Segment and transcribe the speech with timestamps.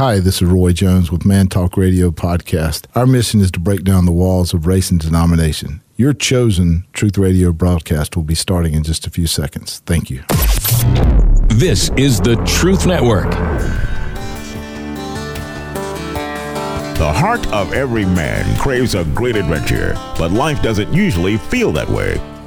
[0.00, 2.86] Hi, this is Roy Jones with Man Talk Radio Podcast.
[2.94, 5.82] Our mission is to break down the walls of race and denomination.
[5.96, 9.82] Your chosen Truth Radio broadcast will be starting in just a few seconds.
[9.84, 10.22] Thank you.
[11.48, 13.30] This is the Truth Network.
[16.96, 21.90] The heart of every man craves a great adventure, but life doesn't usually feel that
[21.90, 22.18] way.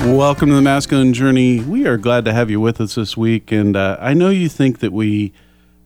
[0.00, 1.60] Welcome to the Masculine Journey.
[1.60, 3.52] We are glad to have you with us this week.
[3.52, 5.32] And uh, I know you think that we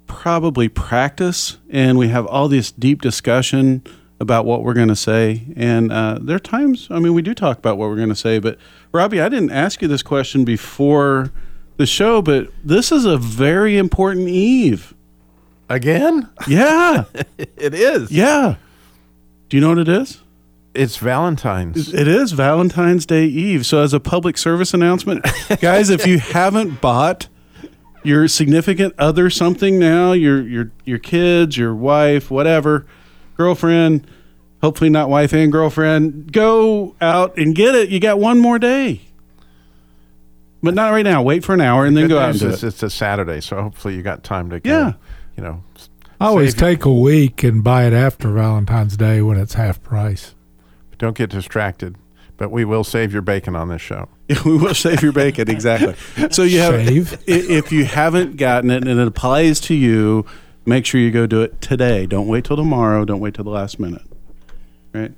[0.07, 3.83] probably practice and we have all this deep discussion
[4.19, 5.43] about what we're going to say.
[5.57, 8.15] And uh, there are times, I mean, we do talk about what we're going to
[8.15, 8.39] say.
[8.39, 8.59] But
[8.93, 11.31] Robbie, I didn't ask you this question before
[11.77, 14.95] the show, but this is a very important Eve.
[15.69, 16.31] Again?
[16.47, 17.05] Yeah.
[17.39, 18.11] it is.
[18.11, 18.57] yeah.
[19.49, 20.23] Do you know what it is?
[20.77, 21.93] It's Valentine's.
[21.93, 23.65] It is Valentine's Day Eve.
[23.67, 25.25] So, as a public service announcement,
[25.61, 27.29] guys, if you haven't bought
[28.03, 32.87] your significant other something now, your your your kids, your wife, whatever,
[33.37, 34.07] girlfriend,
[34.63, 37.89] hopefully not wife and girlfriend, go out and get it.
[37.89, 39.01] You got one more day.
[40.63, 41.23] But not right now.
[41.23, 42.67] Wait for an hour and then Good go out and news do is it.
[42.69, 44.93] It's a Saturday, so hopefully you got time to go, Yeah.
[45.37, 45.63] you know.
[46.21, 49.83] I always save take a week and buy it after Valentine's Day when it's half
[49.83, 50.35] price.
[50.99, 51.97] Don't get distracted,
[52.37, 54.09] but we will save your bacon on this show.
[54.45, 55.95] we will save your bacon exactly.
[56.31, 57.23] So you have Shave.
[57.27, 60.25] if you haven't gotten it and it applies to you,
[60.65, 62.07] make sure you go do it today.
[62.07, 63.05] Don't wait till tomorrow.
[63.05, 64.03] Don't wait till the last minute.
[64.93, 65.13] Right?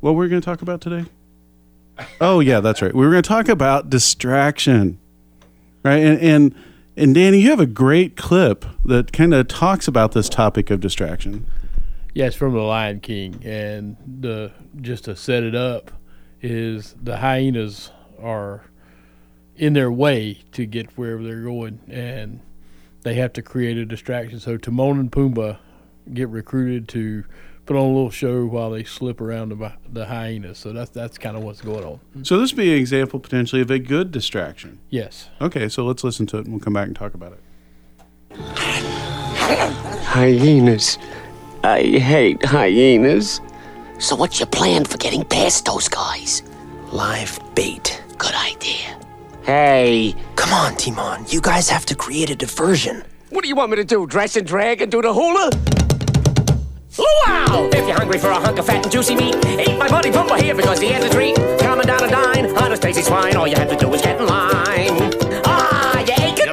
[0.00, 1.06] What we're going to talk about today?
[2.20, 2.94] Oh yeah, that's right.
[2.94, 4.98] We were going to talk about distraction.
[5.84, 5.98] Right?
[5.98, 6.54] And and
[6.96, 10.80] and Danny, you have a great clip that kind of talks about this topic of
[10.80, 11.46] distraction.
[12.14, 15.92] Yeah, it's from The Lion King, and the just to set it up
[16.42, 17.90] is the hyenas
[18.20, 18.64] are
[19.56, 22.40] in their way to get wherever they're going, and
[23.02, 24.40] they have to create a distraction.
[24.40, 25.58] So Timon and Pumbaa
[26.12, 27.24] get recruited to
[27.66, 30.58] put on a little show while they slip around the, the hyenas.
[30.58, 32.24] So that's that's kind of what's going on.
[32.24, 34.80] So this would be an example potentially of a good distraction.
[34.88, 35.28] Yes.
[35.40, 37.40] Okay, so let's listen to it and we'll come back and talk about it.
[40.06, 40.98] Hyenas.
[41.62, 43.40] I hate hyenas.
[43.98, 46.42] So what's your plan for getting past those guys?
[46.92, 48.02] Live bait.
[48.18, 48.98] Good idea.
[49.42, 51.24] Hey, Come on, Timon.
[51.28, 53.02] You guys have to create a diversion.
[53.30, 54.06] what do you want me to do?
[54.06, 55.50] Dress and drag and do the hula?
[56.98, 57.68] Luau!
[57.72, 60.40] If you're hungry for a hunk of fat and juicy meat, eat my buddy Pumbaa
[60.40, 61.36] here because he has a treat.
[61.60, 63.36] Coming down a dine, honest tasty swine.
[63.36, 65.09] All you have to do is get in line.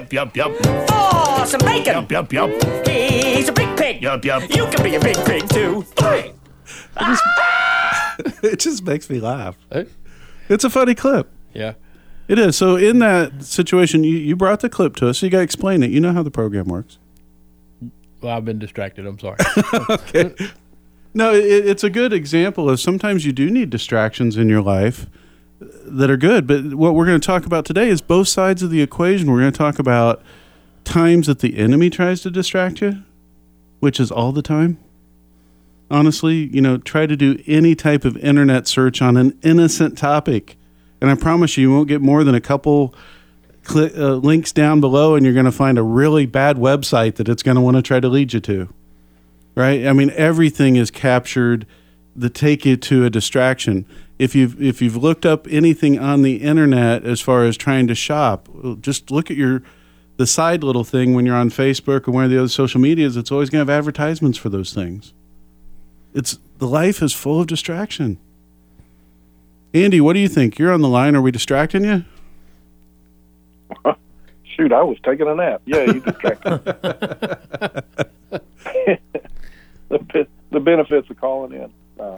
[0.07, 0.13] Ah.
[0.13, 1.39] Yup, yup, yup.
[1.39, 1.93] For some bacon.
[1.93, 2.87] Yup, yup, yup.
[2.87, 4.01] He's a big pig.
[4.01, 4.43] Yup, yup.
[4.49, 5.83] You can be a big pig too.
[5.83, 6.31] Three.
[8.43, 9.57] it just makes me laugh.
[9.71, 9.85] Eh?
[10.49, 11.29] It's a funny clip.
[11.53, 11.73] Yeah.
[12.27, 12.55] It is.
[12.55, 15.19] So in that situation, you, you brought the clip to us.
[15.19, 15.91] So you got to explain it.
[15.91, 16.97] You know how the program works.
[18.21, 19.05] Well, I've been distracted.
[19.05, 19.37] I'm sorry.
[19.89, 20.33] okay.
[21.13, 25.05] No, it, it's a good example of sometimes you do need distractions in your life
[25.59, 26.45] that are good.
[26.47, 29.31] But what we're going to talk about today is both sides of the equation.
[29.31, 30.21] We're going to talk about
[30.83, 33.03] times that the enemy tries to distract you,
[33.79, 34.77] which is all the time.
[35.89, 40.57] Honestly, you know, try to do any type of internet search on an innocent topic.
[40.99, 42.93] And I promise you, you won't get more than a couple
[43.63, 47.29] cli uh, links down below, and you're going to find a really bad website that
[47.29, 48.69] it's going to want to try to lead you to.
[49.55, 49.87] Right?
[49.87, 51.65] I mean, everything is captured
[52.19, 53.85] to take you to a distraction.
[54.19, 57.95] If you've if you've looked up anything on the internet as far as trying to
[57.95, 58.49] shop,
[58.81, 59.61] just look at your
[60.17, 63.15] the side little thing when you're on Facebook or one of the other social medias.
[63.15, 65.13] It's always going to have advertisements for those things.
[66.13, 68.17] It's the life is full of distraction.
[69.73, 70.57] Andy, what do you think?
[70.57, 71.15] You're on the line.
[71.15, 72.03] Are we distracting you?
[74.55, 75.61] Shoot, I was taking a nap.
[75.65, 76.59] Yeah, you distracted.
[79.89, 81.71] the the benefits of calling in.
[81.99, 82.17] Uh,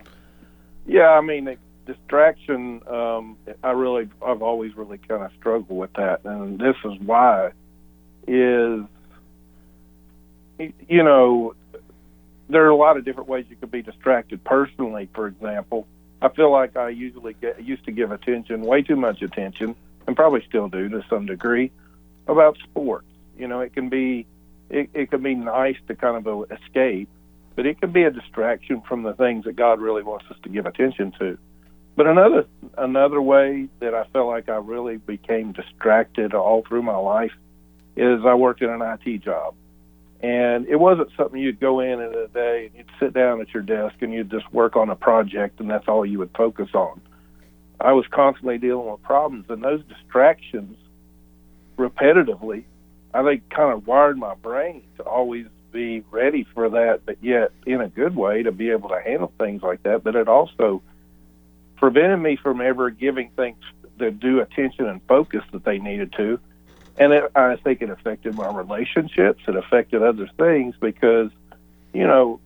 [0.88, 2.82] yeah, I mean, it, distraction.
[2.88, 7.52] Um, I really, I've always really kind of struggled with that, and this is why.
[8.28, 8.82] Is
[10.60, 11.56] you know,
[12.50, 14.44] there are a lot of different ways you could be distracted.
[14.44, 15.88] Personally, for example,
[16.22, 19.76] I feel like I usually get used to give attention, way too much attention,
[20.06, 21.72] and probably still do to some degree,
[22.28, 23.08] about sports.
[23.38, 24.28] You know, it can be
[24.70, 27.10] it, it can be nice to kind of escape,
[27.56, 30.50] but it can be a distraction from the things that God really wants us to
[30.50, 31.38] give attention to.
[32.00, 32.46] But another
[32.78, 37.34] another way that I felt like I really became distracted all through my life
[37.98, 39.54] is I worked in an IT job.
[40.22, 43.54] And it wasn't something you'd go in in a day and you'd sit down at
[43.54, 46.70] your desk and you'd just work on a project and that's all you would focus
[46.74, 47.02] on.
[47.82, 50.78] I was constantly dealing with problems and those distractions
[51.78, 52.64] repetitively,
[53.14, 57.52] I think kind of wired my brain to always be ready for that, but yet
[57.66, 60.06] in a good way to be able to handle things like that.
[60.06, 60.82] But it also
[61.80, 63.58] prevented me from ever giving things
[63.98, 66.40] the due attention and focus that they needed to.
[66.98, 69.42] And it, I think it affected my relationships.
[69.48, 71.32] It affected other things because,
[71.94, 72.40] you know,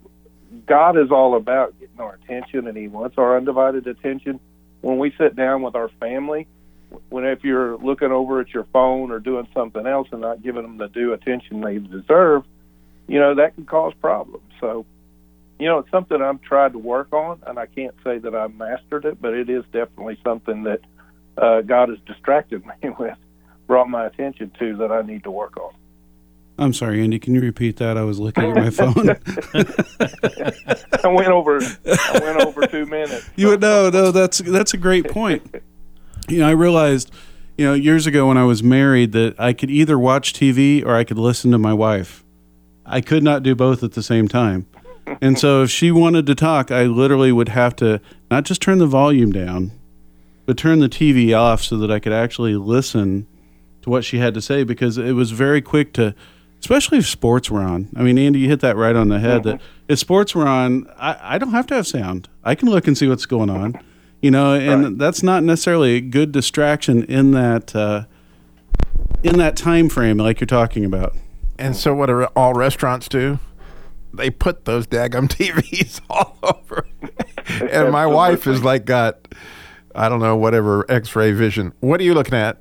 [0.67, 4.39] God is all about getting our attention and He wants our undivided attention.
[4.81, 6.47] When we sit down with our family,
[7.09, 10.61] when if you're looking over at your phone or doing something else and not giving
[10.61, 12.43] them the due attention they deserve,
[13.07, 14.45] you know, that can cause problems.
[14.59, 14.85] So,
[15.63, 18.53] you know, it's something I'm trying to work on, and I can't say that I've
[18.53, 20.81] mastered it, but it is definitely something that
[21.37, 23.17] uh, God has distracted me with,
[23.65, 25.73] brought my attention to that I need to work on.
[26.59, 27.17] I'm sorry, Andy.
[27.17, 27.97] Can you repeat that?
[27.97, 29.09] I was looking at my phone.
[31.01, 31.61] I went over.
[31.61, 33.29] I went over two minutes.
[33.37, 34.11] You no, no.
[34.11, 35.55] That's that's a great point.
[36.27, 37.09] You know, I realized,
[37.57, 40.93] you know, years ago when I was married that I could either watch TV or
[40.93, 42.25] I could listen to my wife.
[42.85, 44.67] I could not do both at the same time.
[45.21, 48.01] And so if she wanted to talk, I literally would have to
[48.31, 49.71] not just turn the volume down,
[50.45, 53.27] but turn the TV off so that I could actually listen
[53.81, 56.15] to what she had to say because it was very quick to
[56.63, 57.89] especially if sports were on.
[57.93, 59.43] I mean, Andy, you hit that right on the head.
[59.43, 59.59] That
[59.89, 62.29] if sports were on, I, I don't have to have sound.
[62.41, 63.77] I can look and see what's going on,
[64.21, 68.05] you know, and that's not necessarily a good distraction in that uh,
[69.23, 71.13] in that time frame like you're talking about.
[71.59, 73.39] And so, what are all restaurants do?
[74.13, 76.85] They put those daggum TVs all over.
[77.71, 79.27] and my wife is like got,
[79.95, 81.73] I don't know, whatever X-ray vision.
[81.79, 82.59] What are you looking at?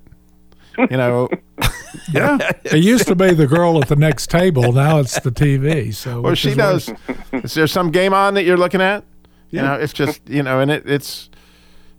[0.79, 1.29] You know.
[2.13, 4.73] yeah, it used to be the girl at the next table.
[4.73, 5.95] Now it's the TV.
[5.95, 6.91] So, well, she knows.
[7.33, 9.05] Is there some game on that you're looking at?
[9.51, 9.63] You Yeah.
[9.69, 11.29] know, it's just you know, and it, it's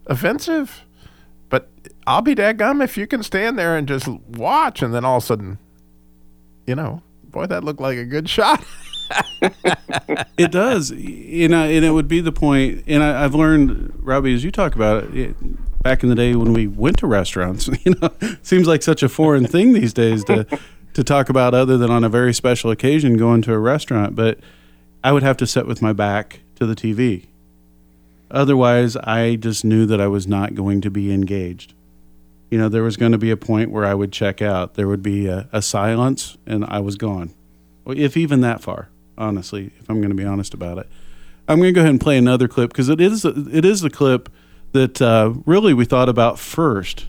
[0.08, 0.84] offensive.
[1.50, 1.70] But
[2.08, 5.24] I'll be dadgum if you can stand there and just watch, and then all of
[5.24, 5.60] a sudden,
[6.66, 8.66] you know, boy, that looked like a good shot.
[10.38, 12.84] It does, you know, and it would be the point.
[12.88, 16.36] And I, I've learned, Robbie, as you talk about it, it, back in the day
[16.36, 17.70] when we went to restaurants.
[17.84, 18.10] You know,
[18.42, 20.46] seems like such a foreign thing these days to
[20.94, 24.16] to talk about, other than on a very special occasion going to a restaurant.
[24.16, 24.40] But
[25.04, 27.26] I would have to sit with my back to the TV.
[28.32, 31.74] Otherwise, I just knew that I was not going to be engaged.
[32.50, 34.76] You know, there was going to be a point where I would check out.
[34.76, 37.34] There would be a, a silence, and I was gone.
[37.86, 40.88] If even that far, honestly, if I'm going to be honest about it.
[41.48, 43.90] I'm going to go ahead and play another clip because it is it is the
[43.90, 44.30] clip
[44.72, 47.08] that uh, really we thought about first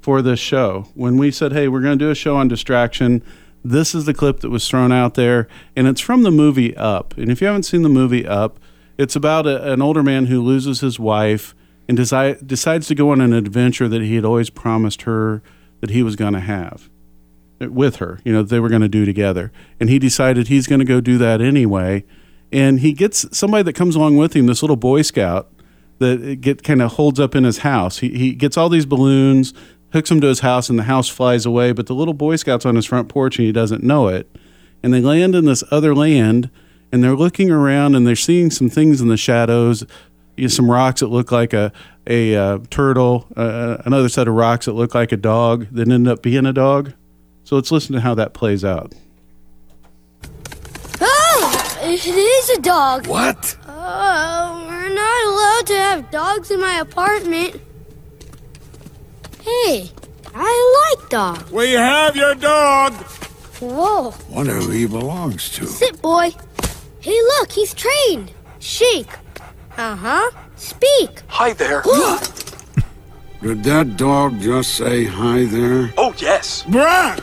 [0.00, 3.22] for this show when we said, "Hey, we're going to do a show on distraction."
[3.64, 7.16] This is the clip that was thrown out there, and it's from the movie Up.
[7.18, 8.58] And if you haven't seen the movie Up,
[8.96, 11.54] it's about a, an older man who loses his wife
[11.88, 15.42] and desi- decides to go on an adventure that he had always promised her
[15.80, 16.88] that he was going to have
[17.60, 19.52] with her, you know, they were going to do together.
[19.80, 22.04] And he decided he's going to go do that anyway.
[22.52, 25.52] And he gets somebody that comes along with him, this little Boy Scout
[25.98, 27.98] that get kind of holds up in his house.
[27.98, 29.52] He, he gets all these balloons,
[29.92, 31.72] hooks them to his house, and the house flies away.
[31.72, 34.30] But the little Boy Scout's on his front porch and he doesn't know it.
[34.82, 36.50] And they land in this other land
[36.92, 39.84] and they're looking around and they're seeing some things in the shadows.
[40.46, 41.72] Some rocks that look like a
[42.06, 46.08] a uh, turtle, uh, another set of rocks that look like a dog that end
[46.08, 46.94] up being a dog.
[47.48, 48.92] So let's listen to how that plays out.
[51.00, 53.06] Oh, it is a dog.
[53.06, 53.56] What?
[53.66, 57.58] Oh, we're not allowed to have dogs in my apartment.
[59.40, 59.90] Hey,
[60.34, 61.50] I like dogs.
[61.50, 62.92] We have your dog.
[63.62, 64.12] Whoa.
[64.28, 65.66] Wonder who he belongs to.
[65.68, 66.32] Sit, boy.
[67.00, 68.30] Hey, look, he's trained.
[68.58, 69.08] Shake.
[69.78, 70.30] Uh huh.
[70.56, 71.22] Speak.
[71.28, 71.80] Hi there.
[73.40, 75.92] Did that dog just say hi there?
[75.96, 76.64] Oh, yes.
[76.64, 77.22] Bruh!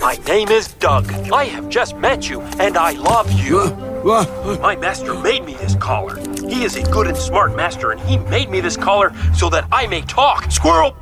[0.00, 1.12] My name is Doug.
[1.30, 3.70] I have just met you, and I love you.
[4.02, 6.18] My master made me this collar.
[6.48, 9.68] He is a good and smart master, and he made me this collar so that
[9.70, 10.50] I may talk.
[10.50, 10.96] Squirrel!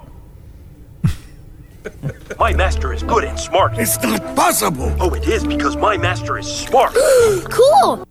[2.40, 3.78] my master is good and smart.
[3.78, 4.92] It's not possible.
[4.98, 6.94] Oh, it is because my master is smart.
[7.48, 8.07] cool.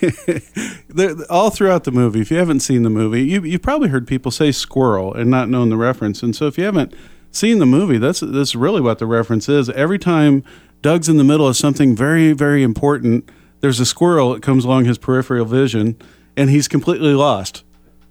[1.30, 4.30] All throughout the movie, if you haven't seen the movie, you, you've probably heard people
[4.30, 6.22] say squirrel and not knowing the reference.
[6.22, 6.94] And so if you haven't
[7.30, 9.68] seen the movie, that's, that's really what the reference is.
[9.70, 10.42] Every time
[10.82, 14.84] Doug's in the middle of something very, very important, there's a squirrel that comes along
[14.84, 15.96] his peripheral vision
[16.36, 17.64] and he's completely lost.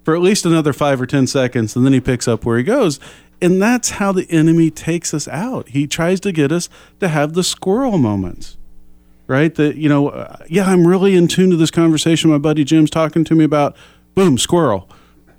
[0.03, 2.63] for at least another five or 10 seconds, and then he picks up where he
[2.63, 2.99] goes.
[3.41, 5.69] And that's how the enemy takes us out.
[5.69, 8.57] He tries to get us to have the squirrel moments,
[9.27, 9.53] right?
[9.55, 12.89] That, you know, uh, yeah, I'm really in tune to this conversation my buddy Jim's
[12.89, 13.75] talking to me about.
[14.13, 14.89] Boom, squirrel.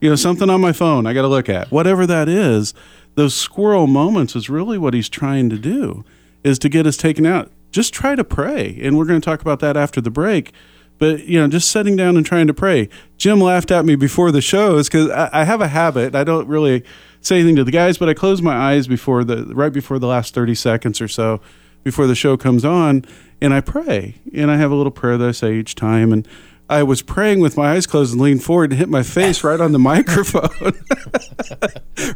[0.01, 1.71] You know, something on my phone I got to look at.
[1.71, 2.75] Whatever that is,
[3.15, 6.05] those squirrel moments is really what he's trying to do,
[6.45, 7.51] is to get us taken out.
[7.71, 8.79] Just try to pray.
[8.83, 10.53] And we're going to talk about that after the break
[10.99, 14.31] but you know just sitting down and trying to pray jim laughed at me before
[14.31, 16.85] the shows because I, I, have a habit i don't really
[17.21, 20.07] say anything to the guys but i close my eyes before the right before the
[20.07, 21.41] last 30 seconds or so
[21.87, 23.05] before the show comes on
[23.41, 26.27] and i pray and i have a little prayer that i say each time and
[26.69, 29.61] i was praying with my eyes closed and leaned forward and hit my face right
[29.61, 30.51] on the microphone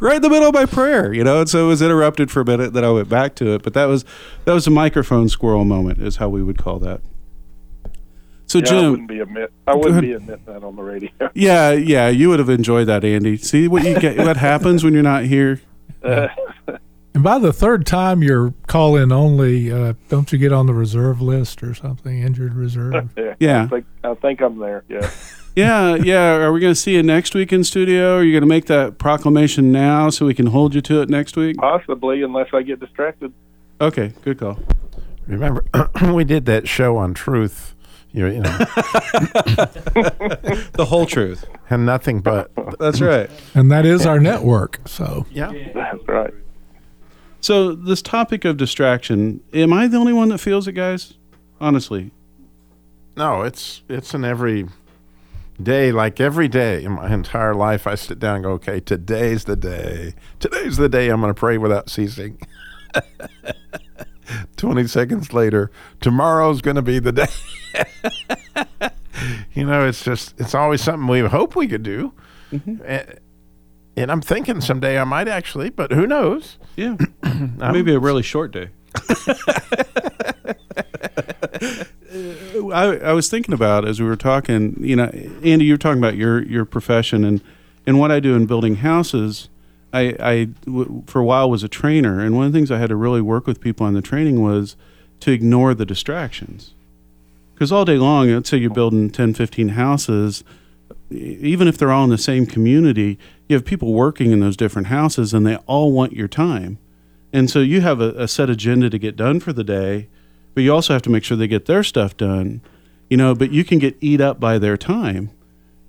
[0.01, 2.41] right in the middle of my prayer you know and so it was interrupted for
[2.41, 4.05] a minute then i went back to it but that was
[4.45, 7.01] that was a microphone squirrel moment is how we would call that
[8.47, 11.11] so yeah, Jim, I wouldn't be admit I wouldn't be admitting that on the radio.
[11.35, 13.37] yeah, yeah, you would have enjoyed that, Andy.
[13.37, 15.61] See what you get, what happens when you're not here.
[16.03, 16.27] Uh,
[17.15, 20.75] and by the third time you're call in only, uh, don't you get on the
[20.75, 22.21] reserve list or something?
[22.23, 23.11] Injured reserve.
[23.17, 23.65] yeah, Yeah.
[23.65, 24.85] I think, I think I'm there.
[24.89, 25.11] Yeah.
[25.57, 26.35] Yeah, yeah.
[26.37, 28.19] Are we going to see you next week in studio?
[28.19, 31.09] Are you going to make that proclamation now so we can hold you to it
[31.11, 31.57] next week?
[31.57, 33.33] Possibly, unless I get distracted.
[33.81, 34.61] Okay, good call.
[35.27, 35.65] Remember,
[36.15, 37.75] we did that show on Truth.
[38.13, 38.43] You know
[40.73, 42.51] the whole truth and nothing but.
[42.79, 43.29] That's right.
[43.55, 44.81] And that is our network.
[44.87, 46.33] So yeah, that's right.
[47.41, 51.15] So this topic of distraction, am I the only one that feels it, guys?
[51.61, 52.11] Honestly,
[53.17, 54.67] No, it's it's an every
[55.63, 57.87] day, like every day in my entire life.
[57.87, 60.15] I sit down and go, okay, today's the day.
[60.39, 62.39] Today's the day I'm going to pray without ceasing.
[64.57, 65.71] 20 seconds later,
[66.01, 67.27] tomorrow's going to be the day.
[69.55, 72.13] you know, it's just, it's always something we hope we could do.
[72.53, 73.19] And,
[74.03, 76.59] and I'm thinking someday I might actually, but who knows?
[76.77, 76.97] Yeah.
[77.59, 78.71] Maybe a really short day.
[82.73, 85.07] I, I was thinking about as we were talking, you know,
[85.43, 87.41] Andy, you were talking about your your profession and
[87.87, 89.49] and what I do in building houses.
[89.93, 92.79] I, I w- for a while was a trainer, and one of the things I
[92.79, 94.77] had to really work with people on the training was
[95.21, 96.75] to ignore the distractions.
[97.55, 100.45] Because all day long, let's say you're building 10, 15 houses,
[101.11, 104.89] even if they're all in the same community, you have people working in those different
[104.89, 106.79] houses, and they all want your time.
[107.33, 110.09] And so you have a, a set agenda to get done for the day,
[110.55, 112.61] but you also have to make sure they get their stuff done.
[113.09, 115.31] You know, but you can get eat up by their time.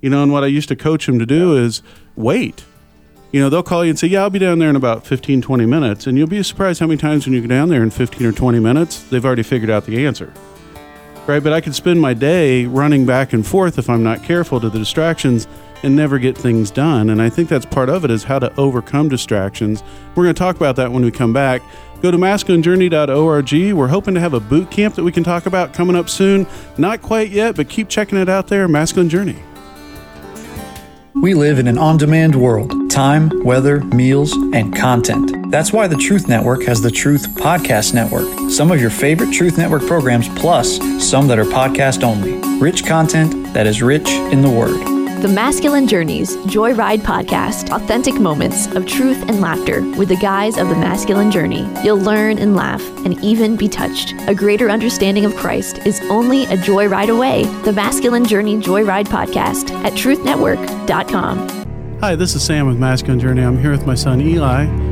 [0.00, 1.82] You know, and what I used to coach them to do is
[2.16, 2.64] wait.
[3.30, 5.40] You know, they'll call you and say, Yeah, I'll be down there in about 15,
[5.40, 6.06] 20 minutes.
[6.06, 8.32] And you'll be surprised how many times when you go down there in 15 or
[8.32, 10.32] 20 minutes, they've already figured out the answer.
[11.26, 11.42] Right?
[11.42, 14.68] But I could spend my day running back and forth if I'm not careful to
[14.68, 15.46] the distractions
[15.82, 17.10] and never get things done.
[17.10, 19.82] And I think that's part of it is how to overcome distractions.
[20.14, 21.62] We're going to talk about that when we come back.
[22.00, 23.74] Go to masculinejourney.org.
[23.74, 26.46] We're hoping to have a boot camp that we can talk about coming up soon.
[26.76, 29.42] Not quite yet, but keep checking it out there, Masculine Journey.
[31.14, 35.41] We live in an on demand world time, weather, meals, and content.
[35.52, 38.50] That's why the Truth Network has the Truth Podcast Network.
[38.50, 42.38] Some of your favorite Truth Network programs, plus some that are podcast only.
[42.58, 44.80] Rich content that is rich in the Word.
[45.20, 47.70] The Masculine Journeys Joyride Podcast.
[47.70, 51.68] Authentic moments of truth and laughter with the guys of the masculine journey.
[51.84, 54.14] You'll learn and laugh and even be touched.
[54.28, 57.44] A greater understanding of Christ is only a joyride away.
[57.64, 61.98] The Masculine Journey Joyride Podcast at truthnetwork.com.
[62.00, 63.42] Hi, this is Sam with Masculine Journey.
[63.42, 64.91] I'm here with my son Eli.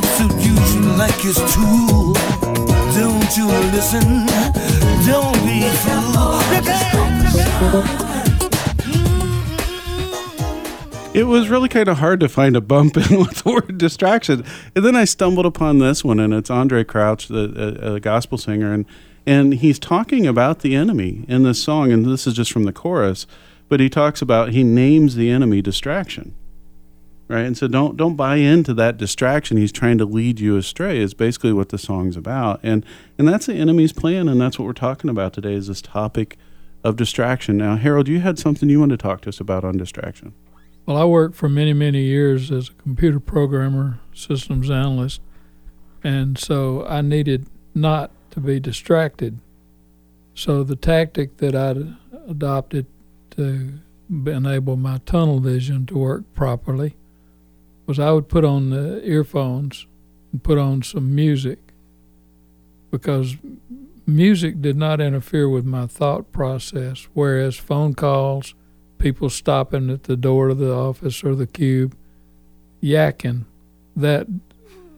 [0.00, 2.14] To use you like tool.
[2.94, 4.26] Don't you listen?
[5.06, 6.40] Don't be a fool.
[11.12, 14.44] It was really kind of hard to find a bump in with the word distraction.
[14.74, 18.72] And then I stumbled upon this one, and it's Andraé Crouch, the a gospel singer,
[18.72, 18.86] and
[19.26, 22.72] and he's talking about the enemy in this song, and this is just from the
[22.72, 23.26] chorus,
[23.68, 26.34] but he talks about he names the enemy distraction.
[27.30, 27.46] Right?
[27.46, 29.56] And so don't don't buy into that distraction.
[29.56, 30.98] He's trying to lead you astray.
[30.98, 32.84] Is basically what the song's about, and
[33.16, 35.54] and that's the enemy's plan, and that's what we're talking about today.
[35.54, 36.36] Is this topic
[36.82, 37.56] of distraction?
[37.56, 40.34] Now, Harold, you had something you wanted to talk to us about on distraction.
[40.86, 45.20] Well, I worked for many, many years as a computer programmer, systems analyst,
[46.02, 49.38] and so I needed not to be distracted.
[50.34, 51.74] So the tactic that I
[52.28, 52.86] adopted
[53.32, 53.74] to
[54.08, 56.96] enable my tunnel vision to work properly
[57.90, 59.84] was I would put on the earphones
[60.30, 61.58] and put on some music
[62.92, 63.34] because
[64.06, 68.54] music did not interfere with my thought process, whereas phone calls,
[68.98, 71.96] people stopping at the door of the office or the cube,
[72.80, 73.44] yakking,
[73.96, 74.28] that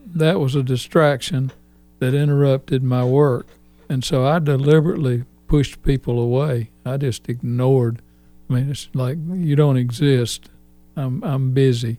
[0.04, 1.50] that was a distraction
[1.98, 3.46] that interrupted my work.
[3.88, 6.68] And so I deliberately pushed people away.
[6.84, 8.02] I just ignored.
[8.50, 10.50] I mean, it's like you don't exist.
[10.94, 11.96] I'm I'm busy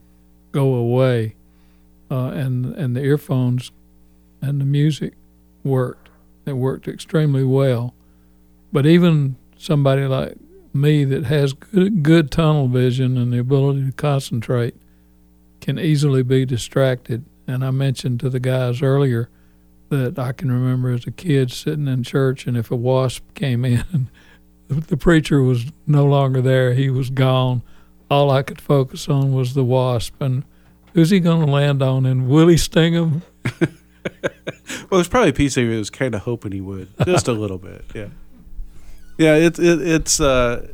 [0.54, 1.36] go away,
[2.10, 3.72] uh, and and the earphones
[4.42, 5.14] and the music
[5.64, 6.10] worked.
[6.46, 7.94] It worked extremely well.
[8.72, 10.36] But even somebody like
[10.74, 14.76] me that has good, good tunnel vision and the ability to concentrate
[15.62, 17.24] can easily be distracted.
[17.48, 19.30] And I mentioned to the guys earlier
[19.90, 23.64] that I can remember as a kid sitting in church, and if a wasp came
[23.64, 24.10] in,
[24.68, 27.62] the preacher was no longer there, he was gone
[28.14, 30.44] all I could focus on was the wasp and
[30.94, 33.24] who's he going to land on and will he sting him?
[33.62, 33.70] well,
[34.92, 37.34] there's probably a piece of me that was kind of hoping he would, just a
[37.34, 37.84] little bit.
[37.94, 38.08] Yeah,
[39.18, 39.36] yeah.
[39.36, 40.68] It's it, it's uh,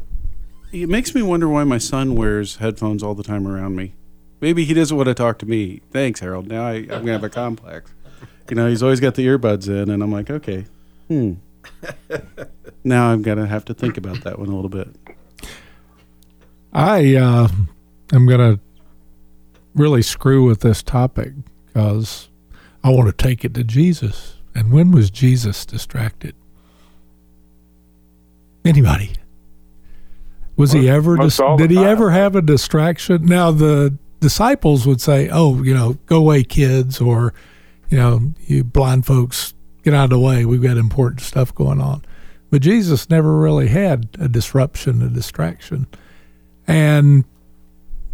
[0.71, 3.93] it makes me wonder why my son wears headphones all the time around me.
[4.41, 5.81] Maybe he doesn't want to talk to me.
[5.91, 6.47] Thanks, Harold.
[6.47, 7.93] Now I, I'm gonna have a complex.
[8.49, 10.65] You know, he's always got the earbuds in, and I'm like, okay,
[11.07, 11.33] hmm.
[12.83, 14.89] now I'm gonna have to think about that one a little bit.
[16.73, 17.47] I uh,
[18.13, 18.59] am going to
[19.75, 21.33] really screw with this topic
[21.67, 22.29] because
[22.83, 24.37] I want to take it to Jesus.
[24.55, 26.35] And when was Jesus distracted?
[28.65, 29.13] Anybody?
[30.57, 31.15] Was he ever?
[31.15, 31.85] Dis- did he time.
[31.85, 33.25] ever have a distraction?
[33.25, 37.33] Now the disciples would say, "Oh, you know, go away, kids," or,
[37.89, 39.53] you know, you blind folks,
[39.83, 40.43] get out of the way.
[40.43, 42.03] We've got important stuff going on.
[42.49, 45.87] But Jesus never really had a disruption, a distraction.
[46.69, 47.25] And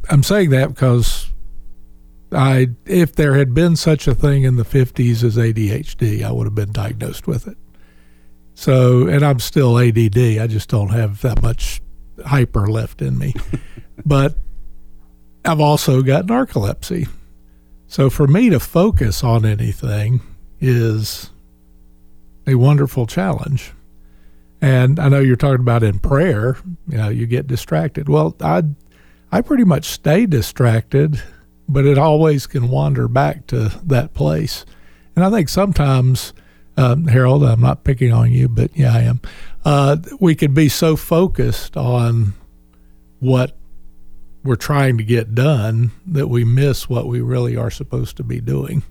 [0.10, 1.30] I'm saying that because
[2.32, 6.48] I, if there had been such a thing in the 50s as ADHD, I would
[6.48, 7.58] have been diagnosed with it.
[8.54, 10.18] So, and I'm still ADD.
[10.18, 11.82] I just don't have that much
[12.26, 13.34] hyper left in me.
[14.06, 14.38] but
[15.44, 17.10] I've also got narcolepsy.
[17.88, 20.22] So for me to focus on anything
[20.62, 21.30] is
[22.48, 23.74] a wonderful challenge.
[24.66, 28.10] And I know you're talking about in prayer, you know, you get distracted.
[28.10, 28.64] Well, I
[29.32, 31.22] I pretty much stay distracted,
[31.70, 34.66] but it always can wander back to that place.
[35.16, 36.34] And I think sometimes,
[36.78, 39.22] um, Harold, I'm not picking on you, but yeah, I am.
[39.64, 42.34] Uh, we could be so focused on
[43.20, 43.56] what
[44.44, 48.42] we're trying to get done that we miss what we really are supposed to be
[48.42, 48.82] doing.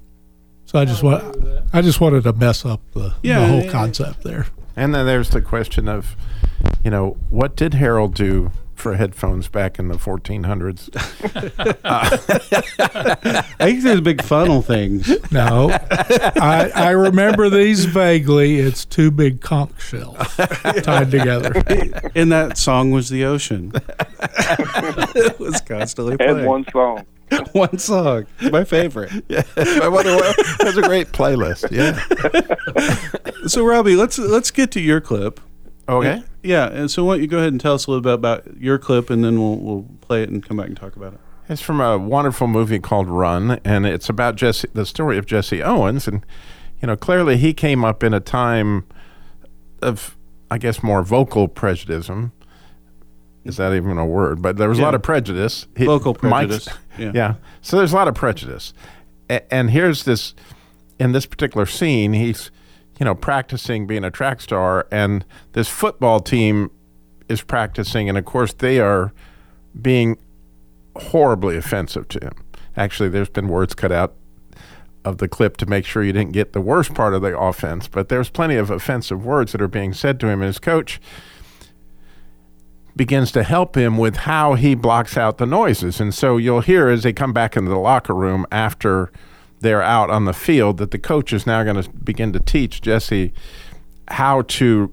[0.66, 1.24] So I just want
[1.72, 4.46] I just wanted to mess up the, yeah, the whole concept there.
[4.76, 6.16] And then there's the question of,
[6.82, 10.90] you know, what did Harold do for headphones back in the 1400s?
[13.60, 15.08] I think there's big funnel things.
[15.30, 18.58] No, I, I remember these vaguely.
[18.58, 20.18] It's two big conch shells
[20.82, 21.52] tied together.
[22.14, 23.72] And that song was the ocean.
[24.20, 26.38] it was constantly playing.
[26.38, 27.06] And one song.
[27.52, 28.26] one song.
[28.40, 29.12] It's my favorite.
[29.28, 31.70] Yeah, that's a great playlist.
[31.70, 31.98] Yeah.
[33.46, 35.40] so Robbie, let's let's get to your clip.
[35.88, 36.22] Okay.
[36.42, 38.56] Yeah, and so why don't you go ahead and tell us a little bit about
[38.58, 41.20] your clip, and then we'll we'll play it and come back and talk about it.
[41.48, 45.62] It's from a wonderful movie called Run, and it's about Jesse, the story of Jesse
[45.62, 46.24] Owens, and
[46.80, 48.86] you know clearly he came up in a time
[49.82, 50.16] of,
[50.50, 52.08] I guess, more vocal prejudice
[53.44, 54.40] is that even a word?
[54.42, 54.84] But there was yeah.
[54.84, 55.66] a lot of prejudice.
[55.78, 56.68] Local prejudice.
[56.98, 57.12] yeah.
[57.14, 57.34] yeah.
[57.62, 58.72] So there's a lot of prejudice.
[59.28, 60.34] A- and here's this
[60.98, 62.50] in this particular scene, he's,
[62.98, 66.70] you know, practicing being a track star, and this football team
[67.28, 69.12] is practicing, and of course, they are
[69.80, 70.16] being
[70.96, 72.32] horribly offensive to him.
[72.76, 74.14] Actually, there's been words cut out
[75.04, 77.88] of the clip to make sure you didn't get the worst part of the offense,
[77.88, 80.40] but there's plenty of offensive words that are being said to him.
[80.40, 81.00] And his coach
[82.96, 86.00] begins to help him with how he blocks out the noises.
[86.00, 89.10] And so you'll hear as they come back into the locker room after
[89.60, 92.80] they're out on the field that the coach is now going to begin to teach
[92.80, 93.32] Jesse
[94.08, 94.92] how to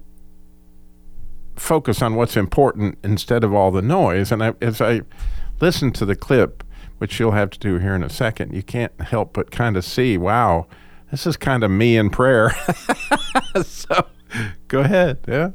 [1.56, 4.32] focus on what's important instead of all the noise.
[4.32, 5.02] And I, as I
[5.60, 6.64] listen to the clip,
[6.98, 9.86] which you'll have to do here in a second, you can't help but kind of
[9.86, 10.68] see, wow,
[11.12, 12.52] this is kind of me in prayer.
[13.64, 14.08] so
[14.68, 15.20] go ahead.
[15.28, 15.52] Yeah.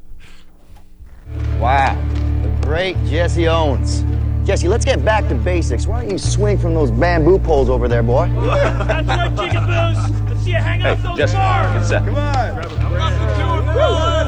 [1.59, 1.95] Wow,
[2.43, 4.05] the great Jesse Owens.
[4.47, 5.87] Jesse, let's get back to basics.
[5.87, 8.29] Why don't you swing from those bamboo poles over there, boy?
[8.29, 10.29] That's right, Jiggaboos.
[10.29, 11.73] Let's see you hang out those Jesse, bars.
[11.73, 12.05] get set.
[12.05, 12.59] Come on.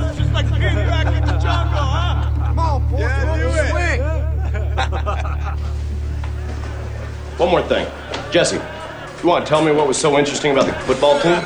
[0.08, 2.30] It's just like being back in the jungle, huh?
[2.46, 2.98] Come on, boy.
[2.98, 3.42] Yeah, do
[7.38, 7.86] One more thing.
[8.32, 8.56] Jesse,
[9.22, 11.40] you want to tell me what was so interesting about the football team?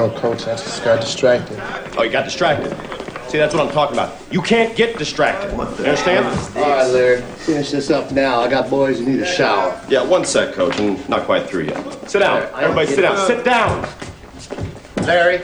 [0.00, 0.44] I don't know, Coach.
[0.44, 1.58] I just got distracted.
[1.98, 2.70] Oh, you got distracted.
[3.28, 4.16] See, that's what I'm talking about.
[4.32, 5.52] You can't get distracted.
[5.52, 6.24] You understand?
[6.56, 7.20] All right, Larry.
[7.20, 8.40] Finish this up now.
[8.40, 9.78] I got boys who need a shower.
[9.90, 12.10] Yeah, one sec, coach, and not quite through yet.
[12.10, 12.40] Sit down.
[12.40, 13.16] Larry, I Everybody sit down.
[13.18, 13.26] it.
[13.26, 15.06] Sit down.
[15.06, 15.42] Larry,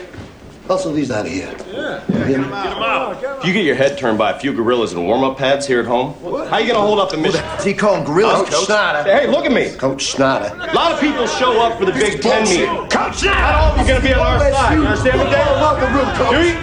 [0.67, 1.53] hustle these out of here.
[1.71, 3.23] Yeah, get him out.
[3.39, 5.85] If you get your head turned by a few gorillas in warm-up pads here at
[5.85, 6.13] home,
[6.49, 7.43] how you gonna hold up the mission?
[7.63, 9.03] He call them gorillas, Coach Coach Snyder.
[9.09, 9.71] Hey, look at me.
[9.75, 10.53] Coach Snyder.
[10.69, 12.69] A lot of people show up for the Big Ten Bullshit.
[12.69, 12.89] meeting.
[12.89, 13.39] Coach Snyder.
[13.39, 14.73] Not all of you gonna be on our side.
[14.73, 14.81] you.
[14.81, 15.79] You understand me, Don't Dave?
[15.79, 16.31] the room, Coach.
[16.31, 16.53] Do you?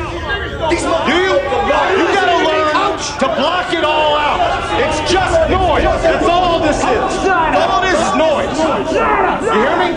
[0.64, 1.34] Do you?
[1.34, 4.40] You gotta learn to block it all out.
[4.80, 5.82] It's just noise.
[6.02, 6.84] That's all this is.
[6.84, 8.58] All this is noise.
[9.44, 9.90] You hear me?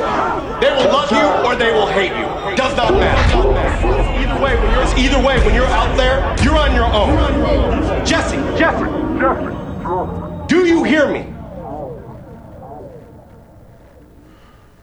[0.59, 2.55] They will love you or they will hate you.
[2.55, 3.46] Does not matter.
[3.83, 8.05] Either way, when you're either way when you're out there, you're on your own.
[8.05, 9.53] Jesse, Jeffrey, Jeffrey.
[10.47, 11.33] Do you hear me?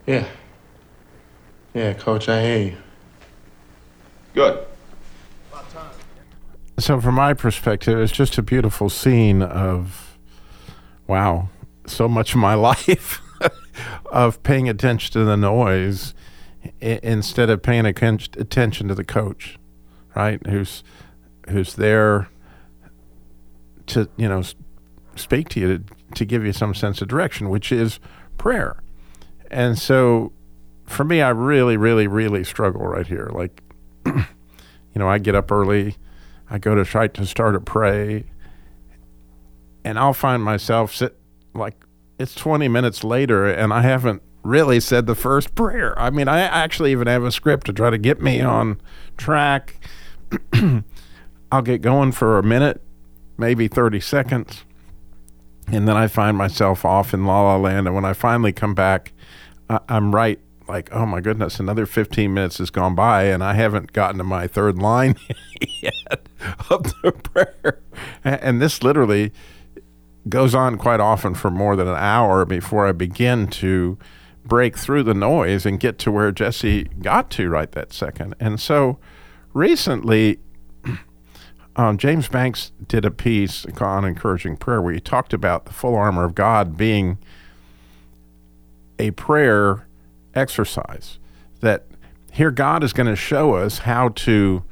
[0.05, 0.27] Yeah.
[1.73, 2.77] Yeah, Coach, I hear you.
[4.33, 4.65] Good.
[6.77, 10.17] So, from my perspective, it's just a beautiful scene of,
[11.07, 11.49] wow,
[11.87, 13.21] so much of my life
[14.11, 16.13] of paying attention to the noise
[16.81, 19.57] instead of paying atten- attention to the coach,
[20.15, 20.45] right?
[20.47, 20.83] Who's
[21.49, 22.29] who's there
[23.87, 24.43] to you know
[25.15, 25.83] speak to you to,
[26.15, 27.99] to give you some sense of direction, which is
[28.37, 28.81] prayer.
[29.49, 30.33] And so,
[30.85, 33.29] for me, I really, really, really struggle right here.
[33.33, 33.61] Like,
[34.05, 34.15] you
[34.95, 35.95] know, I get up early.
[36.49, 38.25] I go to try to start to pray,
[39.83, 41.17] and I'll find myself sit
[41.53, 41.75] like
[42.19, 45.97] it's 20 minutes later, and I haven't really said the first prayer.
[45.99, 48.79] I mean, I actually even have a script to try to get me on
[49.17, 49.75] track.
[51.51, 52.81] I'll get going for a minute,
[53.37, 54.65] maybe 30 seconds,
[55.67, 57.87] and then I find myself off in La La Land.
[57.87, 59.13] And when I finally come back,
[59.69, 63.53] I- I'm right like, oh my goodness, another 15 minutes has gone by and I
[63.53, 65.15] haven't gotten to my third line
[65.81, 66.27] yet
[66.71, 67.79] of the prayer.
[68.23, 69.31] And this literally
[70.27, 73.97] goes on quite often for more than an hour before I begin to
[74.45, 78.35] break through the noise and get to where Jesse got to right that second.
[78.39, 78.99] And so
[79.53, 80.39] recently,
[81.75, 85.95] um, James Banks did a piece on encouraging prayer where he talked about the full
[85.95, 87.17] armor of God being
[88.99, 89.87] a prayer
[90.33, 91.19] exercise
[91.61, 91.85] that
[92.31, 94.63] here God is going to show us how to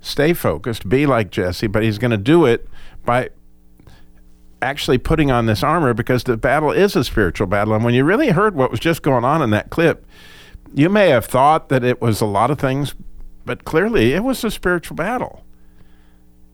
[0.00, 2.68] stay focused, be like Jesse, but he's going to do it
[3.04, 3.30] by
[4.62, 7.74] actually putting on this armor because the battle is a spiritual battle.
[7.74, 10.04] And when you really heard what was just going on in that clip,
[10.74, 12.94] you may have thought that it was a lot of things,
[13.44, 15.44] but clearly it was a spiritual battle.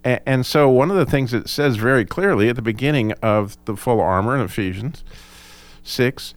[0.05, 3.75] And so, one of the things it says very clearly at the beginning of the
[3.75, 5.03] full armor in Ephesians
[5.83, 6.35] 6,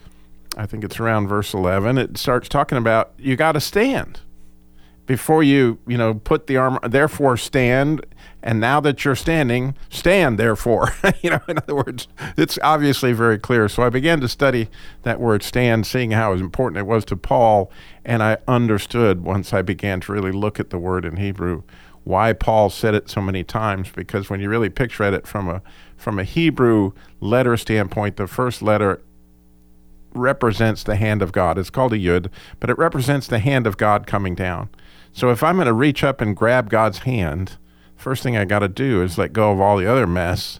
[0.55, 4.21] I think it's around verse 11, it starts talking about you got to stand
[5.07, 8.05] before you, you know, put the armor, therefore stand.
[8.43, 10.93] And now that you're standing, stand therefore.
[11.21, 13.67] you know, in other words, it's obviously very clear.
[13.67, 14.69] So I began to study
[15.03, 17.71] that word stand, seeing how important it was to Paul.
[18.05, 21.63] And I understood once I began to really look at the word in Hebrew
[22.07, 25.61] why Paul said it so many times because when you really picture it from a
[25.97, 29.01] from a Hebrew letter standpoint, the first letter
[30.17, 31.57] represents the hand of God.
[31.57, 34.69] It's called a yud, but it represents the hand of God coming down.
[35.13, 37.57] So if I'm going to reach up and grab God's hand,
[37.95, 40.59] first thing I got to do is let go of all the other mess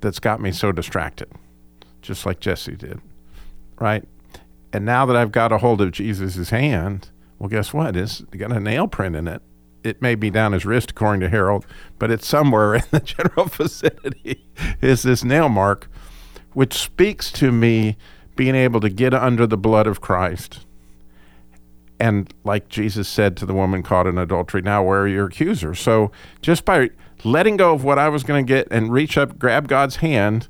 [0.00, 1.28] that's got me so distracted,
[2.02, 3.00] just like Jesse did,
[3.78, 4.04] right?
[4.72, 7.96] And now that I've got a hold of Jesus' hand, well, guess what?
[7.96, 9.42] It's got a nail print in it.
[9.82, 11.66] It may be down his wrist, according to Harold,
[11.98, 14.46] but it's somewhere in the general vicinity.
[14.80, 15.88] Is this nail mark,
[16.52, 17.96] which speaks to me
[18.36, 20.66] being able to get under the blood of Christ.
[21.98, 25.78] And like Jesus said to the woman caught in adultery, now where are your accusers?
[25.78, 26.90] So just by
[27.24, 30.48] letting go of what I was going to get and reach up, grab God's hand,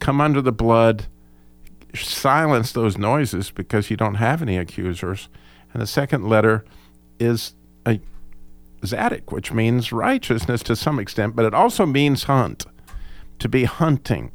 [0.00, 1.06] come under the blood,
[1.94, 5.28] silence those noises because you don't have any accusers.
[5.72, 6.64] And the second letter
[7.20, 7.54] is
[7.86, 8.00] a
[8.84, 12.66] Zadok, which means righteousness to some extent, but it also means hunt,
[13.38, 14.32] to be hunting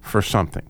[0.00, 0.68] for something.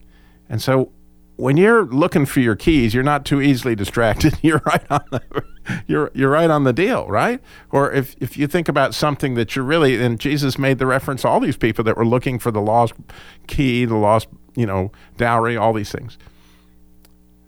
[0.49, 0.93] And so
[1.37, 4.39] when you're looking for your keys, you're not too easily distracted.
[4.43, 5.45] You're right on the
[5.87, 7.41] you're you're right on the deal, right?
[7.71, 11.25] Or if if you think about something that you're really and Jesus made the reference
[11.25, 12.93] all these people that were looking for the lost
[13.47, 16.19] key, the lost, you know, dowry, all these things.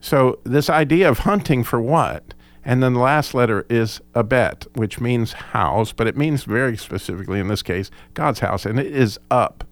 [0.01, 2.35] So this idea of hunting for what?
[2.65, 6.77] And then the last letter is a bet, which means house, but it means very
[6.77, 9.65] specifically in this case God's house, and it is up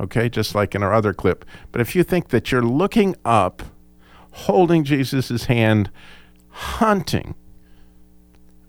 [0.00, 1.44] okay, just like in our other clip.
[1.70, 3.62] But if you think that you're looking up,
[4.32, 5.90] holding Jesus' hand,
[6.48, 7.34] hunting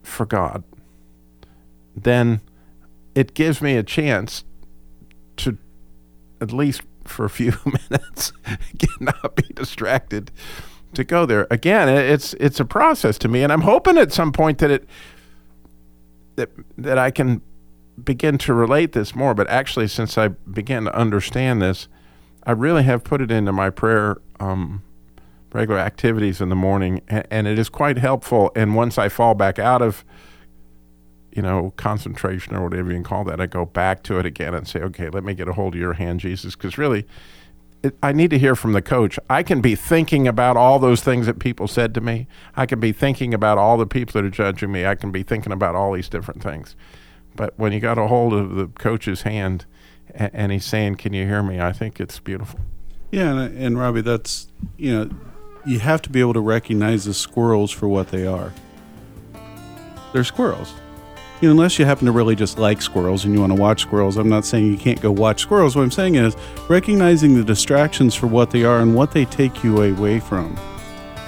[0.02, 0.64] for God,
[1.96, 2.42] then
[3.16, 4.44] it gives me a chance
[5.38, 5.58] to,
[6.42, 8.34] at least for a few minutes,
[9.00, 10.32] not be distracted
[10.94, 11.48] to go there.
[11.50, 14.88] Again, it's it's a process to me, and I'm hoping at some point that it
[16.36, 17.42] that that I can
[18.01, 21.88] begin to relate this more, but actually, since I began to understand this,
[22.45, 24.84] I really have put it into my prayer um,
[25.53, 28.51] regular activities in the morning, and, and, it is quite helpful.
[28.56, 30.03] And once I fall back out of,
[31.32, 34.53] you know, concentration or whatever you can call that, I go back to it again
[34.53, 37.06] and say, okay, let me get a hold of your hand, Jesus, because really.
[37.84, 39.19] It, I need to hear from the coach.
[39.29, 42.27] I can be thinking about all those things that people said to me.
[42.56, 44.86] I can be thinking about all the people that are judging me.
[44.86, 46.77] I can be thinking about all these different things.
[47.36, 49.65] But when you got a hold of the coach's hand
[50.13, 52.60] and, and he's saying, "Can you hear me?" I think it's beautiful.
[53.12, 55.10] Yeah, and, and Robbie, that's you know,
[55.65, 58.54] you have to be able to recognize the squirrels for what they are.
[60.13, 60.74] They're squirrels.
[61.41, 63.82] You know, unless you happen to really just like squirrels and you want to watch
[63.82, 65.76] squirrels, I'm not saying you can't go watch squirrels.
[65.76, 66.38] What I'm saying is
[66.69, 70.58] recognizing the distractions for what they are and what they take you away from.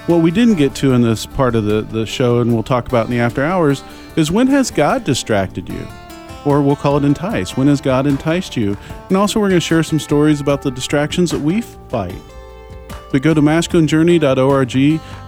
[0.06, 2.86] What we didn't get to in this part of the, the show, and we'll talk
[2.86, 3.82] about in the after hours,
[4.14, 5.84] is when has God distracted you?
[6.44, 7.56] Or we'll call it entice.
[7.56, 8.76] When has God enticed you?
[9.08, 12.14] And also, we're going to share some stories about the distractions that we fight.
[13.10, 14.70] But go to masculinejourney.org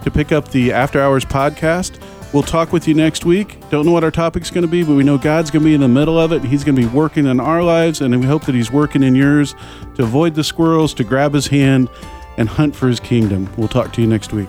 [0.04, 2.00] to pick up the After Hours podcast.
[2.32, 3.58] We'll talk with you next week.
[3.70, 5.74] Don't know what our topic's going to be, but we know God's going to be
[5.74, 6.44] in the middle of it.
[6.44, 9.16] He's going to be working in our lives, and we hope that He's working in
[9.16, 9.56] yours
[9.96, 11.88] to avoid the squirrels, to grab His hand,
[12.36, 13.52] and hunt for His kingdom.
[13.56, 14.48] We'll talk to you next week.